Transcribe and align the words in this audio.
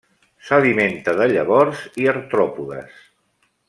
S'alimenta 0.47 1.15
de 1.21 1.29
llavors 1.33 1.85
i 2.05 2.11
artròpodes. 2.17 3.09